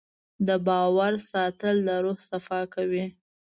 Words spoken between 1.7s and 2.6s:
د روح صفا